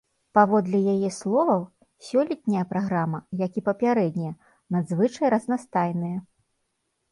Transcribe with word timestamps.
Паводле 0.35 0.77
яе 0.93 1.09
словаў, 1.17 1.61
сёлетняя 2.07 2.63
праграма, 2.73 3.19
як 3.45 3.51
і 3.61 3.65
папярэднія, 3.69 4.33
надзвычай 4.79 5.27
разнастайныя. 5.37 6.17